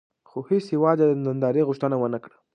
[0.29, 2.35] خو هېڅ هېواد یې د نندارې غوښتنه ونه کړه.